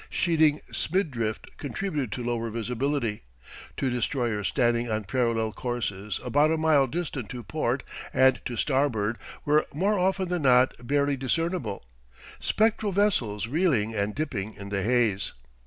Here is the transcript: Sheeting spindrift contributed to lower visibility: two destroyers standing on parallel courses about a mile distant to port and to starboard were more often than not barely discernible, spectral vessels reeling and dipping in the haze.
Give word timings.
Sheeting 0.09 0.61
spindrift 0.71 1.55
contributed 1.57 2.11
to 2.13 2.23
lower 2.23 2.49
visibility: 2.49 3.21
two 3.77 3.91
destroyers 3.91 4.47
standing 4.47 4.89
on 4.89 5.03
parallel 5.03 5.53
courses 5.53 6.19
about 6.23 6.49
a 6.49 6.57
mile 6.57 6.87
distant 6.87 7.29
to 7.29 7.43
port 7.43 7.83
and 8.11 8.41
to 8.45 8.55
starboard 8.55 9.19
were 9.45 9.67
more 9.71 9.99
often 9.99 10.27
than 10.29 10.41
not 10.41 10.73
barely 10.87 11.15
discernible, 11.17 11.85
spectral 12.39 12.91
vessels 12.91 13.45
reeling 13.45 13.93
and 13.93 14.15
dipping 14.15 14.55
in 14.55 14.69
the 14.69 14.81
haze. 14.81 15.33